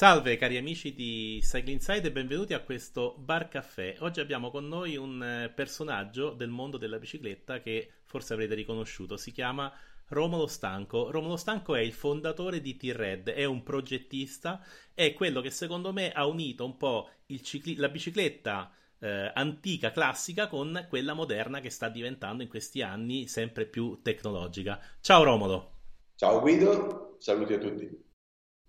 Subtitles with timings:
[0.00, 3.96] Salve cari amici di Cycle Inside e benvenuti a questo bar caffè.
[3.98, 9.18] Oggi abbiamo con noi un eh, personaggio del mondo della bicicletta che forse avrete riconosciuto,
[9.18, 9.70] si chiama
[10.08, 11.10] Romolo Stanco.
[11.10, 14.64] Romolo Stanco è il fondatore di T-Red, è un progettista,
[14.94, 17.10] è quello che secondo me ha unito un po'
[17.42, 23.26] cicli- la bicicletta eh, antica, classica, con quella moderna che sta diventando in questi anni
[23.26, 24.80] sempre più tecnologica.
[25.02, 25.72] Ciao Romolo.
[26.14, 28.08] Ciao Guido, saluti a tutti.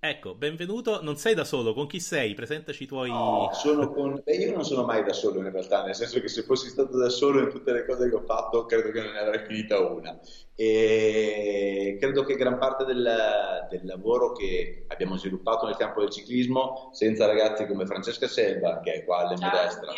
[0.04, 1.04] Ecco, benvenuto.
[1.04, 2.34] Non sei da solo, con chi sei?
[2.34, 3.10] Presentaci i tuoi.
[3.10, 4.20] No, sono con...
[4.24, 6.98] Beh, io non sono mai da solo in realtà, nel senso che se fossi stato
[6.98, 9.78] da solo in tutte le cose che ho fatto, credo che non ne avrei finita
[9.78, 10.20] una.
[10.56, 16.90] E credo che gran parte del, del lavoro che abbiamo sviluppato nel campo del ciclismo,
[16.94, 19.94] senza ragazzi come Francesca Selva, che è qua alla mia destra,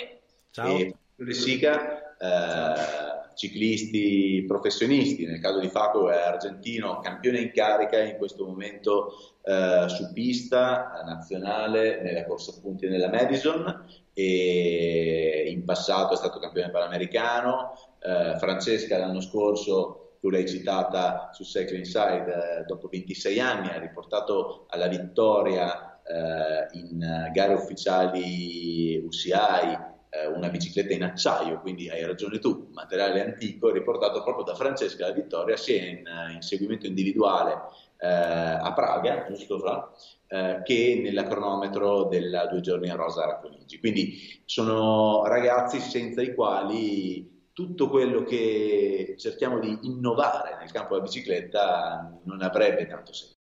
[0.50, 0.78] Ciao.
[0.78, 8.18] e Sica, eh, ciclisti professionisti, nel caso di Faco è argentino, campione in carica in
[8.18, 16.18] questo momento eh, su pista nazionale nella corsa punti nella Madison e in passato è
[16.18, 22.88] stato campione panamericano, eh, Francesca l'anno scorso tu l'hai citata su Cycle Inside, eh, dopo
[22.90, 31.04] 26 anni ha riportato alla vittoria eh, in gare ufficiali UCI eh, una bicicletta in
[31.04, 36.04] acciaio, quindi hai ragione tu, materiale antico, riportato proprio da Francesca alla vittoria sia in,
[36.34, 37.54] in seguimento individuale
[37.98, 39.92] eh, a Praga, giusto Fra?
[40.28, 43.80] Eh, che nella cronometro della due giorni a Rosa Racconigi.
[43.80, 51.06] Quindi sono ragazzi senza i quali tutto quello che cerchiamo di innovare nel campo della
[51.06, 53.36] bicicletta non avrebbe tanto senso.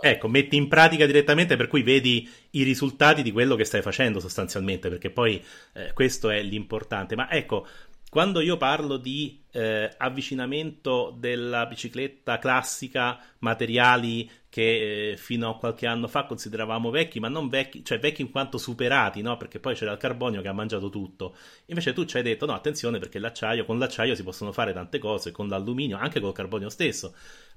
[0.00, 4.18] Ecco, metti in pratica direttamente per cui vedi i risultati di quello che stai facendo
[4.18, 5.42] sostanzialmente, perché poi
[5.74, 7.14] eh, questo è l'importante.
[7.14, 7.66] Ma ecco,
[8.10, 15.86] quando io parlo di eh, avvicinamento della bicicletta classica, materiali che eh, fino a qualche
[15.86, 19.36] anno fa consideravamo vecchi, ma non vecchi, cioè vecchi in quanto superati, no?
[19.36, 21.36] Perché poi c'era il carbonio che ha mangiato tutto.
[21.66, 24.98] Invece tu ci hai detto no, attenzione perché l'acciaio, con l'acciaio si possono fare tante
[24.98, 27.14] cose, con l'alluminio, anche col carbonio stesso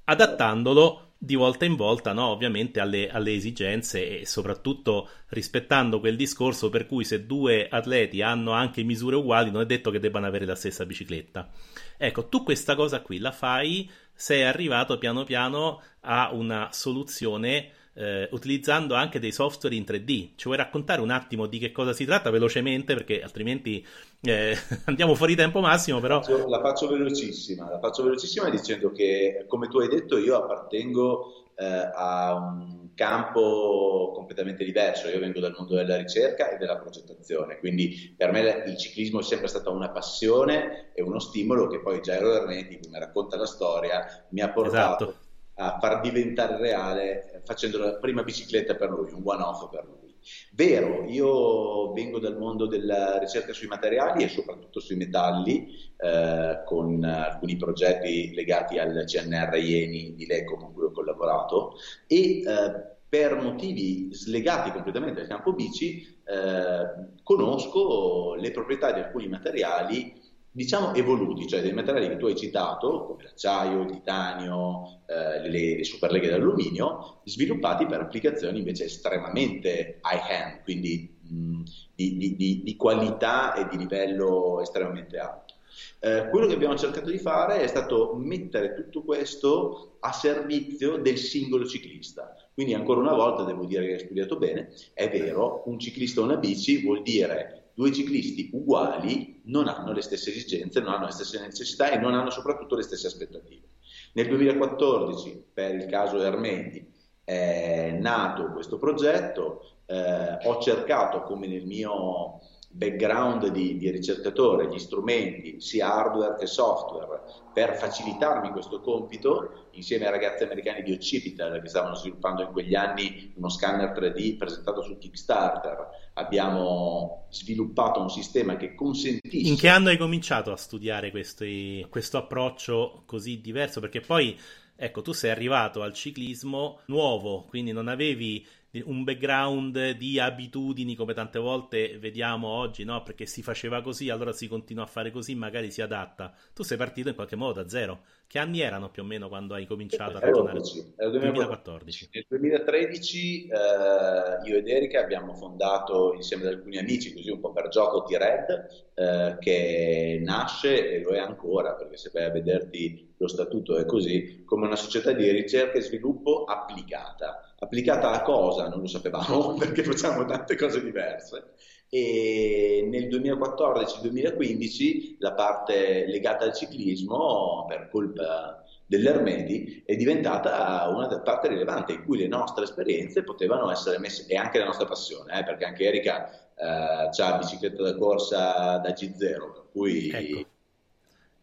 [0.10, 2.28] adattandolo di volta in volta, no?
[2.28, 8.52] ovviamente alle, alle, esigenze e soprattutto rispettando quel discorso per cui se due atleti hanno
[8.52, 11.50] anche misure uguali non è detto che debbano avere la stessa bicicletta.
[11.98, 18.28] Ecco, tu questa cosa qui la fai, sei arrivato piano piano a una soluzione eh,
[18.32, 20.30] utilizzando anche dei software in 3D.
[20.36, 22.94] Ci vuoi raccontare un attimo di che cosa si tratta velocemente?
[22.94, 23.86] Perché altrimenti
[24.22, 24.56] eh,
[24.86, 26.18] andiamo fuori tempo massimo però...
[26.18, 30.36] La faccio, la faccio, velocissima, la faccio velocissima dicendo che come tu hai detto io
[30.36, 36.78] appartengo eh, a un campo completamente diverso, io vengo dal mondo della ricerca e della
[36.78, 41.80] progettazione, quindi per me il ciclismo è sempre stata una passione e uno stimolo che
[41.80, 45.28] poi Jairo Ernetti, come racconta la storia, mi ha portato esatto
[45.60, 50.16] a far diventare reale eh, facendo la prima bicicletta per lui, un one-off per lui.
[50.54, 57.04] Vero, io vengo dal mondo della ricerca sui materiali e soprattutto sui metalli, eh, con
[57.04, 61.76] alcuni progetti legati al CNR Ieni di Lecco con cui ho collaborato
[62.08, 69.28] e eh, per motivi slegati completamente dal campo bici eh, conosco le proprietà di alcuni
[69.28, 70.14] materiali
[70.60, 75.78] diciamo evoluti, cioè dei materiali che tu hai citato, come l'acciaio, il titanio, eh, le,
[75.78, 81.62] le superleghe d'alluminio, sviluppati per applicazioni invece estremamente high-end, quindi mh,
[81.96, 85.54] di, di, di, di, qualità e di livello estremamente alto.
[86.02, 91.18] Eh, quello che abbiamo cercato di fare è stato mettere tutto questo a servizio del
[91.18, 92.36] singolo ciclista.
[92.54, 96.26] Quindi ancora una volta devo dire che hai studiato bene, è vero, un ciclista o
[96.26, 101.14] una bici vuol dire due ciclisti uguali non hanno le stesse esigenze, non hanno le
[101.14, 103.70] stesse necessità e non hanno soprattutto le stesse aspettative.
[104.16, 106.86] Nel 2014, per il caso Ermenti,
[107.24, 112.42] è nato questo progetto, eh, ho cercato come nel mio
[112.72, 117.22] background di, di, ricercatore, gli strumenti sia hardware che software
[117.52, 122.76] per facilitarmi questo compito insieme ai ragazzi americani di Occipital che stavano sviluppando in quegli
[122.76, 126.12] anni uno scanner 3D presentato su Kickstarter.
[126.14, 132.18] Abbiamo sviluppato un sistema che consentisce in che anno hai cominciato a studiare questi, questo
[132.18, 133.80] approccio così diverso?
[133.80, 134.38] Perché poi
[134.76, 138.46] ecco tu sei arrivato al ciclismo nuovo quindi non avevi
[138.84, 143.02] un background di abitudini come tante volte vediamo oggi, no?
[143.02, 146.32] Perché si faceva così, allora si continua a fare così, magari si adatta.
[146.54, 148.02] Tu sei partito in qualche modo da zero.
[148.28, 150.62] Che anni erano più o meno quando hai cominciato a ragionare?
[150.98, 152.10] Era 2014.
[152.12, 157.52] Nel 2013 eh, io ed Erika abbiamo fondato insieme ad alcuni amici, così un po'
[157.52, 163.16] per gioco, T-Red, eh, che nasce e lo è ancora, perché se vai a vederti
[163.18, 168.70] lo statuto è così, come una società di ricerca e sviluppo applicata Applicata a cosa?
[168.70, 171.54] Non lo sapevamo perché facciamo tante cose diverse
[171.92, 181.48] e nel 2014-2015 la parte legata al ciclismo per colpa dell'Ermedi è diventata una parte
[181.48, 185.44] rilevante in cui le nostre esperienze potevano essere messe e anche la nostra passione eh,
[185.44, 190.46] perché anche Erika eh, ha bicicletta da corsa da G0 per cui ecco.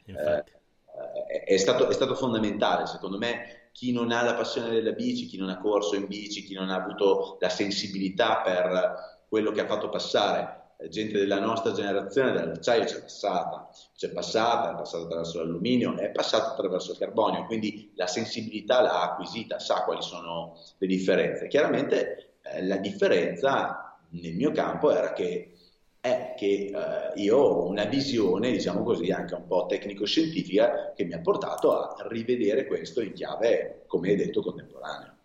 [0.05, 0.45] eh,
[1.45, 5.37] è, stato, è stato fondamentale secondo me chi non ha la passione della bici, chi
[5.37, 9.67] non ha corso in bici, chi non ha avuto la sensibilità per quello che ha
[9.67, 10.57] fatto passare
[10.89, 16.53] gente della nostra generazione dall'acciaio c'è passata, c'è passata, è passata attraverso l'alluminio, è passata
[16.53, 21.47] attraverso il carbonio, quindi la sensibilità l'ha acquisita, sa quali sono le differenze.
[21.49, 25.56] Chiaramente eh, la differenza nel mio campo era che
[26.07, 31.15] è che eh, io ho una visione, diciamo così, anche un po' tecnico-scientifica che mi
[31.15, 35.17] ha portato a rivedere questo in chiave, come hai detto, contemporanea.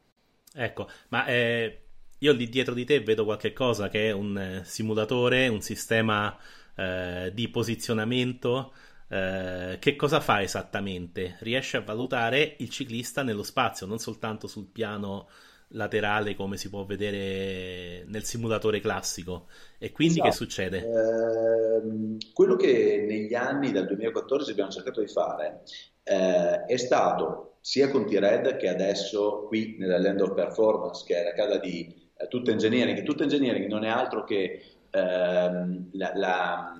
[0.53, 1.81] Ecco, ma eh,
[2.17, 6.37] io lì dietro di te vedo qualche cosa che è un eh, simulatore, un sistema
[6.75, 8.73] eh, di posizionamento.
[9.07, 11.37] Eh, che cosa fa esattamente?
[11.39, 15.29] Riesce a valutare il ciclista nello spazio, non soltanto sul piano
[15.71, 19.47] laterale come si può vedere nel simulatore classico.
[19.77, 20.29] E quindi esatto.
[20.29, 20.77] che succede?
[20.79, 25.63] Eh, quello che negli anni dal 2014 abbiamo cercato di fare
[26.03, 31.23] eh, è stato sia con T-Red che adesso qui nella Land of Performance, che è
[31.23, 33.03] la casa di eh, tutta engineering.
[33.03, 36.77] Tutta engineering non è altro che ehm, la, la,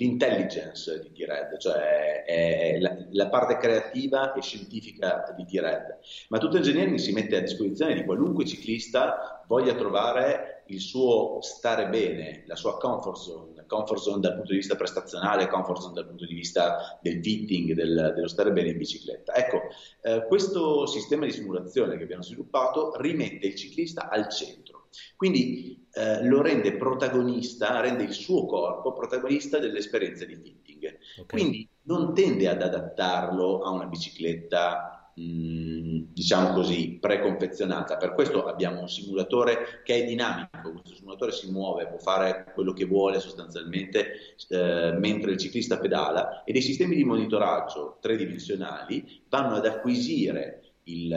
[0.00, 5.98] l'intelligence di T-Red, cioè è la, la, parte creativa e scientifica di T-Red.
[6.28, 11.88] Ma tutta engineering si mette a disposizione di qualunque ciclista voglia trovare il suo stare
[11.88, 16.06] bene, la sua comfort zone, comfort zone dal punto di vista prestazionale, comfort zone dal
[16.06, 19.34] punto di vista del fitting, del, dello stare bene in bicicletta.
[19.34, 19.60] Ecco,
[20.02, 24.88] eh, questo sistema di simulazione che abbiamo sviluppato rimette il ciclista al centro.
[25.16, 30.98] Quindi eh, lo rende protagonista, rende il suo corpo protagonista dell'esperienza di fitting.
[31.20, 31.26] Okay.
[31.26, 37.96] Quindi non tende ad adattarlo a una bicicletta diciamo così, preconfezionata.
[37.96, 42.72] Per questo abbiamo un simulatore che è dinamico, questo simulatore si muove, può fare quello
[42.72, 44.12] che vuole sostanzialmente
[44.48, 51.14] eh, mentre il ciclista pedala e dei sistemi di monitoraggio tridimensionali vanno ad acquisire il,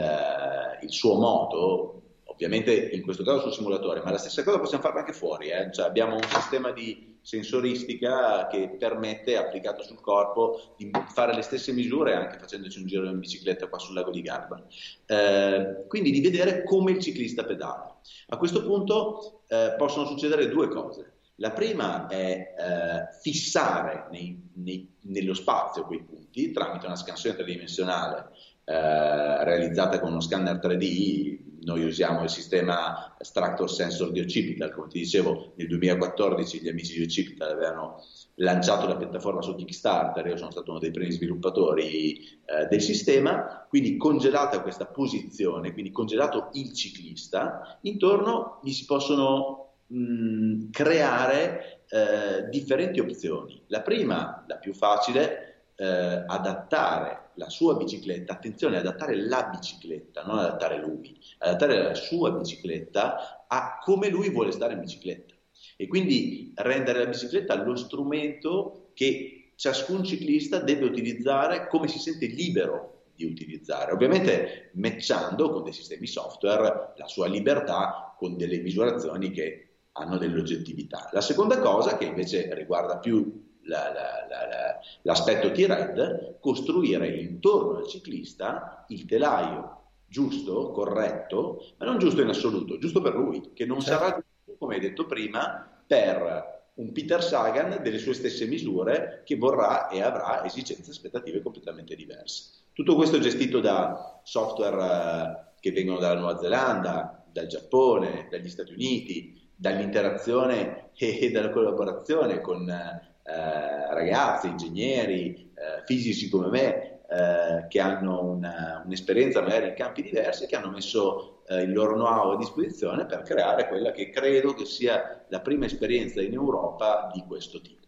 [0.82, 2.02] il suo moto
[2.34, 5.70] ovviamente in questo caso sul simulatore, ma la stessa cosa possiamo farla anche fuori, eh?
[5.72, 11.72] cioè abbiamo un sistema di sensoristica che permette, applicato sul corpo, di fare le stesse
[11.72, 14.62] misure anche facendoci un giro in bicicletta qua sul lago di Garda.
[15.06, 17.98] Eh, quindi di vedere come il ciclista pedala.
[18.28, 21.12] A questo punto eh, possono succedere due cose.
[21.36, 28.28] La prima è eh, fissare nei, nei, nello spazio quei punti tramite una scansione tridimensionale
[28.64, 34.88] eh, realizzata con uno scanner 3D noi usiamo il sistema Structor Sensor di Occipital, come
[34.88, 38.02] ti dicevo nel 2014 gli amici di Occipital avevano
[38.36, 43.66] lanciato la piattaforma su Kickstarter, io sono stato uno dei primi sviluppatori eh, del sistema,
[43.68, 52.48] quindi congelata questa posizione, quindi congelato il ciclista, intorno gli si possono mh, creare eh,
[52.50, 53.62] differenti opzioni.
[53.68, 60.38] La prima, la più facile, eh, adattare la sua bicicletta, attenzione, adattare la bicicletta, non
[60.38, 65.34] adattare lui, adattare la sua bicicletta a come lui vuole stare in bicicletta
[65.76, 72.26] e quindi rendere la bicicletta lo strumento che ciascun ciclista deve utilizzare come si sente
[72.26, 79.30] libero di utilizzare, ovviamente matchando con dei sistemi software la sua libertà con delle misurazioni
[79.30, 81.08] che hanno dell'oggettività.
[81.12, 87.86] La seconda cosa, che invece riguarda più la, la, la, l'aspetto T-Red, costruire intorno al
[87.86, 93.80] ciclista il telaio giusto, corretto, ma non giusto in assoluto, giusto per lui, che non
[93.80, 94.04] certo.
[94.04, 99.36] sarà giusto, come hai detto prima, per un Peter Sagan delle sue stesse misure che
[99.36, 102.62] vorrà e avrà esigenze e aspettative completamente diverse.
[102.72, 108.48] Tutto questo è gestito da software eh, che vengono dalla Nuova Zelanda, dal Giappone, dagli
[108.48, 117.66] Stati Uniti, dall'interazione e dalla collaborazione con eh, ragazzi, ingegneri, eh, fisici come me, eh,
[117.68, 122.32] che hanno una, un'esperienza magari in campi diversi, che hanno messo eh, il loro know-how
[122.32, 127.22] a disposizione per creare quella che credo che sia la prima esperienza in Europa di
[127.26, 127.86] questo tipo.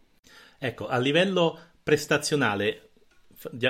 [0.58, 2.85] Ecco, a livello prestazionale,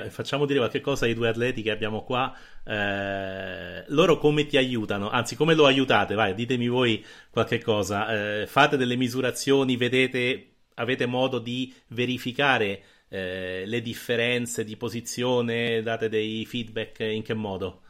[0.08, 2.34] facciamo dire qualche cosa ai due atleti che abbiamo qua.
[2.64, 5.10] Eh, loro come ti aiutano?
[5.10, 6.14] Anzi, come lo aiutate?
[6.14, 8.40] Vai, ditemi voi qualche cosa.
[8.40, 16.08] Eh, fate delle misurazioni, vedete avete modo di verificare eh, le differenze di posizione, date
[16.08, 17.82] dei feedback in che modo?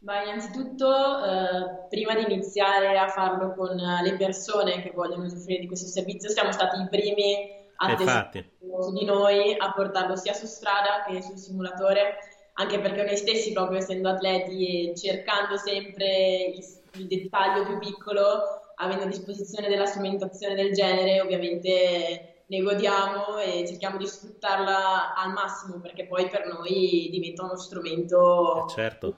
[0.00, 5.66] Ma innanzitutto, eh, prima di iniziare a farlo con le persone che vogliono usufruire di
[5.66, 10.46] questo servizio, siamo stati i primi a testare su di noi, a portarlo sia su
[10.46, 12.18] strada che sul simulatore,
[12.54, 18.42] anche perché noi stessi, proprio essendo atleti e cercando sempre il, il dettaglio più piccolo,
[18.76, 25.32] avendo a disposizione della strumentazione del genere, ovviamente ne godiamo e cerchiamo di sfruttarla al
[25.32, 29.14] massimo perché poi per noi diventa uno strumento eh certo.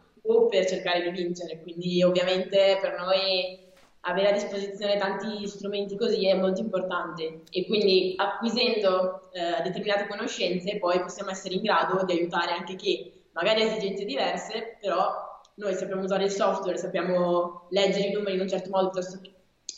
[0.51, 3.62] per cercare di vincere, quindi ovviamente per noi
[4.03, 10.79] avere a disposizione tanti strumenti così è molto importante e quindi acquisendo eh, determinate conoscenze
[10.79, 15.75] poi possiamo essere in grado di aiutare anche chi magari ha esigenze diverse, però noi
[15.75, 19.21] sappiamo usare il software, sappiamo leggere i numeri in un certo modo piuttosto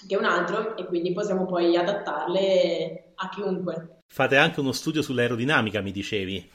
[0.07, 4.01] che un altro e quindi possiamo poi adattarle a chiunque.
[4.07, 6.51] Fate anche uno studio sull'aerodinamica, mi dicevi.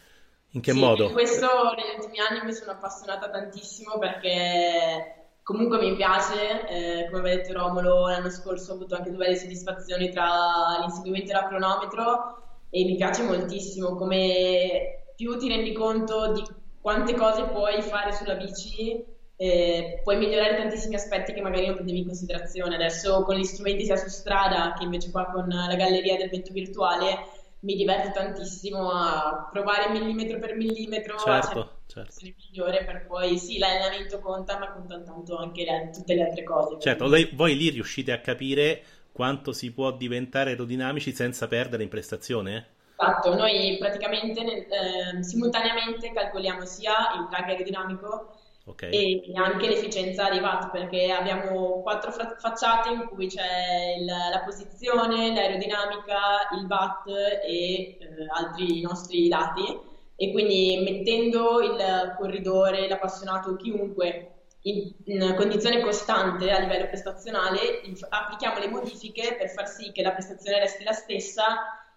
[0.53, 1.11] In che sì, modo?
[1.11, 5.18] Questo negli ultimi anni mi sono appassionata tantissimo perché
[5.49, 9.35] comunque mi piace, eh, come aveva detto Romolo, l'anno scorso ho avuto anche due belle
[9.35, 12.37] soddisfazioni tra l'inseguimento e la cronometro
[12.69, 16.43] e mi piace moltissimo come più ti rendi conto di
[16.79, 19.03] quante cose puoi fare sulla bici,
[19.37, 22.75] eh, puoi migliorare tantissimi aspetti che magari non prendevi in considerazione.
[22.75, 26.53] Adesso con gli strumenti sia su strada che invece qua con la galleria del vento
[26.53, 27.25] virtuale
[27.61, 32.13] mi diverto tantissimo a provare millimetro per millimetro certo, a certo.
[32.21, 36.79] migliore per poi sì l'allenamento conta ma contano tanto anche le, tutte le altre cose
[36.79, 41.89] certo lei, voi lì riuscite a capire quanto si può diventare aerodinamici senza perdere in
[41.89, 42.67] prestazione?
[42.95, 48.35] Esatto, noi praticamente eh, simultaneamente calcoliamo sia il drag aerodinamico
[48.69, 48.91] Okay.
[48.91, 55.33] e anche l'efficienza dei watt perché abbiamo quattro facciate in cui c'è il, la posizione,
[55.33, 57.97] l'aerodinamica, il watt e eh,
[58.31, 59.75] altri nostri dati
[60.21, 68.59] e quindi mettendo il corridore, l'appassionato, chiunque in, in condizione costante a livello prestazionale applichiamo
[68.59, 71.45] le modifiche per far sì che la prestazione resti la stessa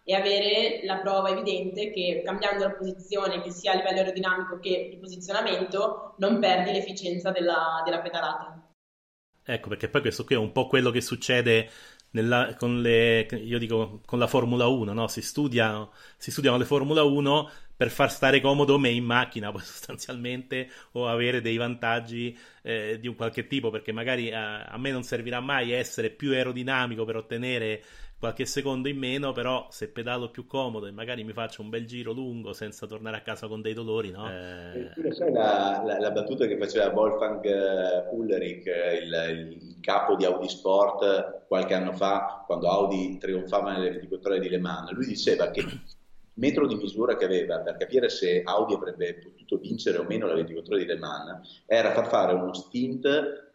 [0.04, 4.86] e avere la prova evidente che cambiando la posizione, che sia a livello aerodinamico che
[4.88, 8.68] di posizionamento, non perdi l'efficienza della, della pedalata.
[9.44, 11.68] Ecco, perché poi questo qui è un po' quello che succede
[12.12, 13.26] nella, con, le,
[13.58, 15.08] dico, con la Formula 1, no?
[15.08, 20.68] si, studiano, si studiano le Formula 1 per far stare comodo me in macchina, sostanzialmente,
[20.92, 25.02] o avere dei vantaggi eh, di un qualche tipo, perché magari a, a, me non
[25.02, 27.82] servirà mai essere più aerodinamico per ottenere
[28.22, 31.84] qualche secondo in meno, però se pedalo più comodo e magari mi faccio un bel
[31.86, 34.30] giro lungo senza tornare a casa con dei dolori, no?
[34.30, 34.92] Eh...
[35.32, 40.48] La, la, la, battuta che faceva Wolfgang eh, Ulrich, eh, il, il, capo di Audi
[40.48, 45.50] Sport, qualche anno fa, quando Audi trionfava nelle 24 ore di Le Mans, lui diceva
[45.50, 45.64] che
[46.34, 50.34] metro di misura che aveva per capire se Audi avrebbe potuto vincere o meno la
[50.34, 53.06] 24 ore di Le Mans era far fare uno stint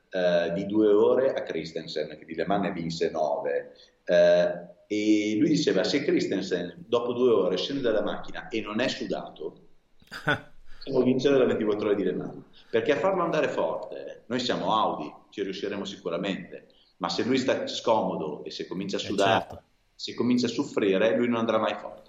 [0.10, 3.74] eh, di due ore a Christensen, che di Le Mans ne vinse nove.
[4.06, 8.88] Eh, e lui diceva: Se Christensen dopo due ore scende dalla macchina e non è
[8.88, 9.68] sudato,
[10.86, 12.46] può vincere la 24 ore di Le Mans.
[12.70, 16.68] Perché a farlo andare forte, noi siamo Audi, ci riusciremo sicuramente,
[16.98, 19.64] ma se lui sta scomodo e se comincia a eh, sudare, certo.
[19.96, 22.07] se comincia a soffrire, lui non andrà mai forte.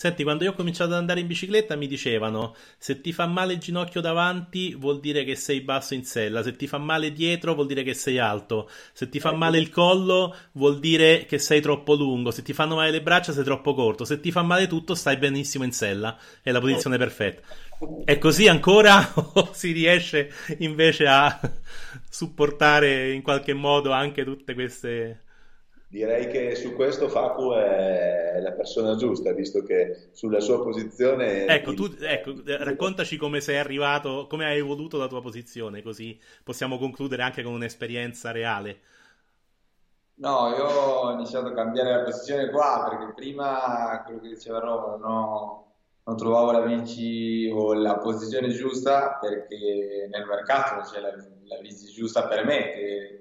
[0.00, 3.52] Senti, quando io ho cominciato ad andare in bicicletta mi dicevano se ti fa male
[3.52, 7.52] il ginocchio davanti vuol dire che sei basso in sella, se ti fa male dietro
[7.52, 11.60] vuol dire che sei alto, se ti fa male il collo vuol dire che sei
[11.60, 14.66] troppo lungo, se ti fanno male le braccia sei troppo corto, se ti fa male
[14.68, 17.42] tutto stai benissimo in sella, è la posizione perfetta.
[18.02, 21.38] È così ancora o si riesce invece a
[22.08, 25.24] supportare in qualche modo anche tutte queste
[25.90, 31.46] Direi che su questo Facu è la persona giusta, visto che sulla sua posizione...
[31.46, 36.78] Ecco, tu, ecco, raccontaci come sei arrivato, come hai evoluto la tua posizione, così possiamo
[36.78, 38.80] concludere anche con un'esperienza reale.
[40.20, 44.94] No, io ho iniziato a cambiare la posizione qua, perché prima, quello che diceva Roma,
[44.94, 45.72] no,
[46.04, 51.60] non trovavo la bici o la posizione giusta, perché nel mercato non c'è la, la
[51.60, 53.19] bici giusta per me, che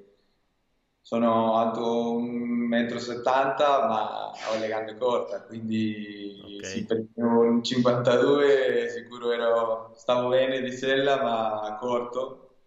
[1.10, 6.64] sono alto 1,70 m ma ho le gambe corte, quindi okay.
[6.64, 12.58] sì, per un 52 sicuro ero, stavo bene di sella ma corto,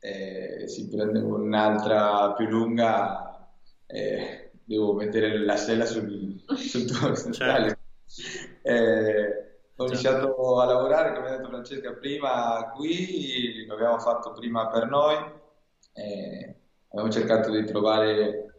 [0.00, 3.48] e si prendevo un'altra più lunga
[3.86, 7.78] e devo mettere la sella sul, sul tuo certo.
[8.62, 14.88] eh, ho iniziato a lavorare, come ha detto Francesca prima, qui l'abbiamo fatto prima per
[14.88, 15.14] noi.
[15.92, 16.56] Eh,
[16.92, 18.54] abbiamo cercato di trovare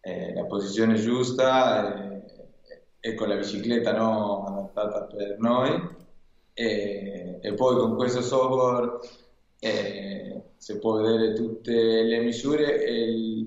[0.00, 2.22] eh, la posizione giusta e,
[2.98, 5.88] e, con la bicicletta no, adattata per noi
[6.52, 8.98] e, e, poi con questo software
[9.60, 13.46] eh, si può vedere tutte le misure e,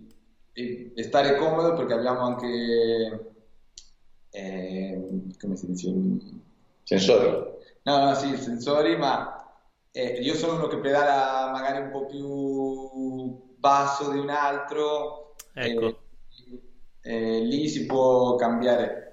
[0.54, 3.34] e, e stare comodo perché abbiamo anche,
[4.30, 5.02] eh,
[5.38, 5.94] come si dice?
[6.84, 7.52] Sensori.
[7.84, 9.60] No, no, sì, sensori, ma
[9.92, 15.36] eh, io sono uno che pedala magari un po' più basso di un altro.
[15.54, 16.00] Ecco.
[17.02, 19.04] E, lì si può cambiare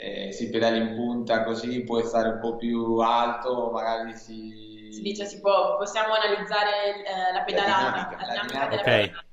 [0.00, 4.90] eh, si pedala in punta così puoi stare un po' più alto, magari si...
[4.92, 9.06] Si dice, si può, possiamo analizzare eh, la pedalata, la dinamica, la dinamica della okay.
[9.06, 9.26] pedalata.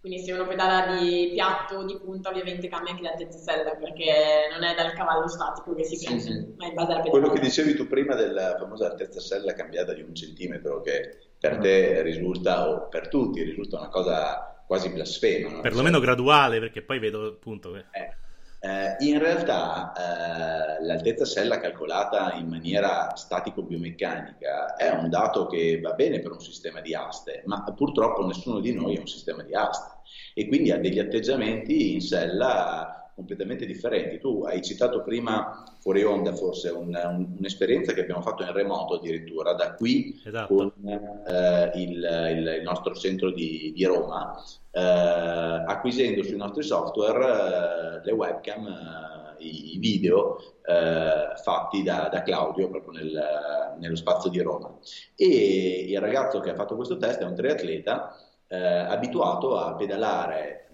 [0.00, 4.48] Quindi se uno pedala di piatto o di punta ovviamente cambia anche l'altezza sella perché
[4.50, 6.54] non è dal cavallo statico che si sì, prende, sì.
[6.56, 7.10] ma in base alla pedalata.
[7.10, 11.56] Quello che dicevi tu prima della famosa altezza sella cambiata di un centimetro che per
[11.58, 15.48] te risulta, o per tutti risulta una cosa quasi blasfema.
[15.48, 15.60] No?
[15.62, 17.72] Perlomeno cioè, graduale perché poi vedo appunto...
[17.72, 17.84] Che...
[17.90, 18.14] Eh
[18.62, 25.92] eh, in realtà eh, l'altezza sella calcolata in maniera statico-biomeccanica è un dato che va
[25.92, 29.54] bene per un sistema di aste, ma purtroppo nessuno di noi ha un sistema di
[29.54, 30.00] aste
[30.34, 34.18] e quindi ha degli atteggiamenti in sella completamente differenti.
[34.18, 38.94] Tu hai citato prima fuori onda forse un, un, un'esperienza che abbiamo fatto in remoto
[38.94, 40.54] addirittura da qui esatto.
[40.54, 48.00] con eh, il, il, il, nostro centro di, di Roma eh, acquisendo sui nostri software
[48.00, 53.96] eh, le webcam, eh, i, i, video eh, fatti da, da, Claudio proprio nel, nello
[53.96, 54.74] spazio di Roma.
[55.14, 58.16] E il ragazzo che ha fatto questo test è un triatleta
[58.48, 60.68] eh, abituato a pedalare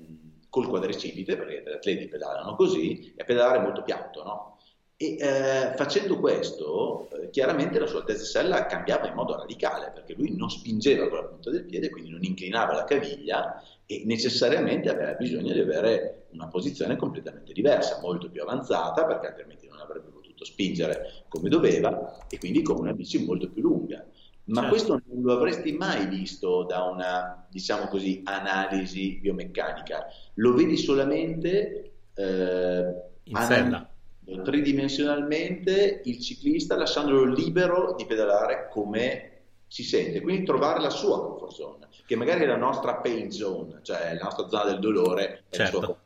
[0.56, 4.56] col quadricipite, perché gli atleti pedalano così, e a pedalare molto piatto, no?
[4.96, 10.14] E eh, facendo questo, eh, chiaramente la sua altezza sella cambiava in modo radicale perché
[10.14, 14.88] lui non spingeva con la punta del piede, quindi non inclinava la caviglia e necessariamente
[14.88, 20.08] aveva bisogno di avere una posizione completamente diversa, molto più avanzata, perché altrimenti non avrebbe
[20.08, 24.02] potuto spingere come doveva e quindi con una bici molto più lunga.
[24.46, 24.68] Ma certo.
[24.68, 30.06] questo non lo avresti mai visto da una, diciamo così, analisi biomeccanica.
[30.35, 33.90] Lo vedi solamente eh, in sella
[34.42, 39.30] tridimensionalmente il ciclista lasciandolo libero di pedalare come
[39.68, 43.80] si sente, quindi trovare la sua comfort zone, che magari è la nostra pain zone,
[43.82, 45.44] cioè la nostra zona del dolore.
[45.50, 46.00] Certo.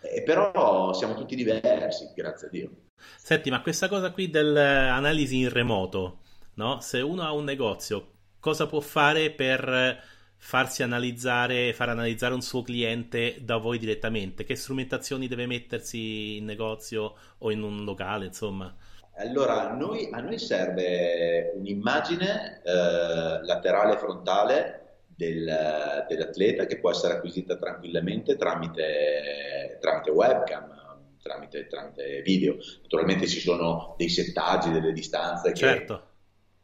[0.00, 2.70] Eh, però siamo tutti diversi, grazie a Dio.
[3.16, 6.20] Senti, ma questa cosa qui dell'analisi in remoto,
[6.56, 6.80] no?
[6.80, 10.02] Se uno ha un negozio, cosa può fare per
[10.38, 14.44] farsi analizzare, far analizzare un suo cliente da voi direttamente?
[14.44, 18.74] Che strumentazioni deve mettersi in negozio o in un locale, insomma?
[19.18, 27.56] Allora, noi, a noi serve un'immagine eh, laterale frontale del, dell'atleta che può essere acquisita
[27.56, 32.56] tranquillamente tramite, tramite webcam, tramite, tramite, video.
[32.82, 36.05] Naturalmente ci sono dei settaggi, delle distanze che certo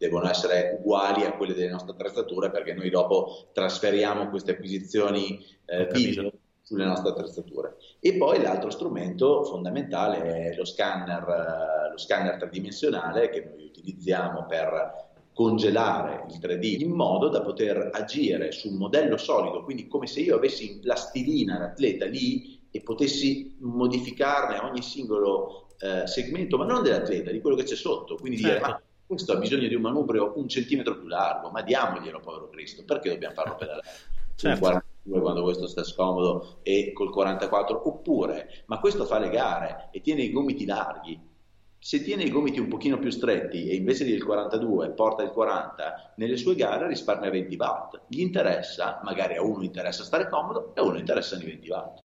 [0.03, 5.87] devono essere uguali a quelle delle nostre attrezzature perché noi dopo trasferiamo queste acquisizioni eh,
[5.93, 7.77] video sulle nostre attrezzature.
[8.01, 14.45] E poi l'altro strumento fondamentale è lo scanner, eh, lo scanner tridimensionale che noi utilizziamo
[14.47, 20.09] per congelare il 3D in modo da poter agire su un modello solido, quindi come
[20.09, 26.65] se io avessi in plastilina l'atleta lì e potessi modificarne ogni singolo eh, segmento, ma
[26.65, 28.59] non dell'atleta, di quello che c'è sotto, quindi certo.
[28.59, 28.83] dire ma
[29.13, 33.11] questo ha bisogno di un manubrio un centimetro più largo, ma diamoglielo, povero Cristo, perché
[33.11, 33.87] dobbiamo farlo pedalare?
[34.35, 34.59] Certo.
[34.59, 40.01] 42 quando questo sta scomodo e col 44, oppure, ma questo fa le gare e
[40.01, 41.21] tiene i gomiti larghi.
[41.79, 46.15] Se tiene i gomiti un pochino più stretti e invece del 42 porta il 40,
[46.17, 48.01] nelle sue gare risparmia 20 watt.
[48.07, 52.01] Gli interessa, magari a uno interessa stare comodo e a uno interessano i 20 watt.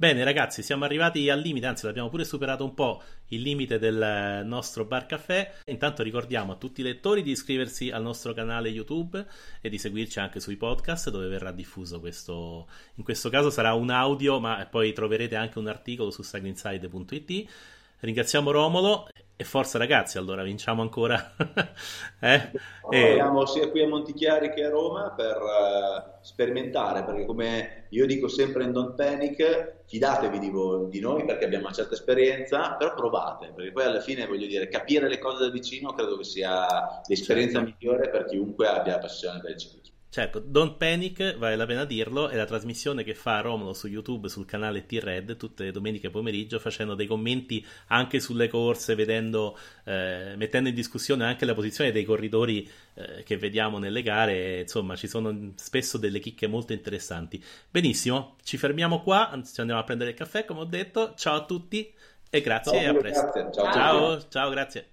[0.00, 4.42] Bene ragazzi, siamo arrivati al limite, anzi l'abbiamo pure superato un po' il limite del
[4.44, 5.52] nostro bar caffè.
[5.64, 9.26] Intanto ricordiamo a tutti i lettori di iscriversi al nostro canale YouTube
[9.60, 12.68] e di seguirci anche sui podcast dove verrà diffuso questo.
[12.94, 17.50] In questo caso sarà un audio, ma poi troverete anche un articolo su cyclingside.it.
[17.98, 19.08] Ringraziamo Romolo
[19.40, 21.36] e forza ragazzi, allora vinciamo ancora.
[22.18, 22.50] eh?
[22.90, 23.22] e...
[23.46, 28.64] sia qui a Montichiari che a Roma per uh, sperimentare, perché come io dico sempre
[28.64, 33.52] in Don't Panic, fidatevi di, voi, di, noi perché abbiamo una certa esperienza, però provate,
[33.54, 36.66] perché poi alla fine voglio dire, capire le cose da vicino credo che sia
[37.06, 37.76] l'esperienza certo.
[37.78, 39.97] migliore per chiunque abbia passione per il ciclismo.
[40.10, 44.30] Certo, Don't Panic, vale la pena dirlo, è la trasmissione che fa Romolo su YouTube
[44.30, 50.32] sul canale T-Red tutte le domeniche pomeriggio facendo dei commenti anche sulle corse, vedendo, eh,
[50.36, 55.08] mettendo in discussione anche la posizione dei corridori eh, che vediamo nelle gare, insomma ci
[55.08, 57.44] sono spesso delle chicche molto interessanti.
[57.70, 61.44] Benissimo, ci fermiamo qua, ci andiamo a prendere il caffè come ho detto, ciao a
[61.44, 61.92] tutti
[62.30, 63.30] e grazie ciao, e a presto.
[63.30, 63.52] Grazie.
[63.52, 64.88] Ciao, ciao, ciao grazie.